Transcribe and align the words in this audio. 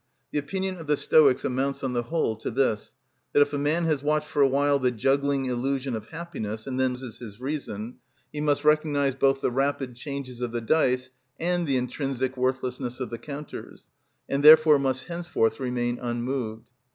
The 0.31 0.39
opinion 0.39 0.77
of 0.79 0.87
the 0.87 0.97
Stoics 0.97 1.45
amounts 1.45 1.83
on 1.83 1.93
the 1.93 2.01
whole 2.01 2.35
to 2.37 2.49
this, 2.49 2.95
that 3.33 3.43
if 3.43 3.53
a 3.53 3.59
man 3.59 3.85
has 3.85 4.01
watched 4.01 4.27
for 4.27 4.41
a 4.41 4.47
while 4.47 4.79
the 4.79 4.89
juggling 4.89 5.45
illusion 5.45 5.95
of 5.95 6.07
happiness 6.09 6.65
and 6.65 6.79
then 6.79 6.93
uses 6.93 7.19
his 7.19 7.39
reason, 7.39 7.97
he 8.33 8.41
must 8.41 8.65
recognise 8.65 9.13
both 9.13 9.41
the 9.41 9.51
rapid 9.51 9.95
changes 9.95 10.41
of 10.41 10.53
the 10.53 10.59
dice 10.61 11.11
and 11.39 11.67
the 11.67 11.77
intrinsic 11.77 12.35
worthlessness 12.35 12.99
of 12.99 13.11
the 13.11 13.19
counters, 13.19 13.89
and 14.27 14.41
therefore 14.41 14.79
must 14.79 15.03
henceforth 15.03 15.59
remain 15.59 15.99
unmoved. 15.99 16.65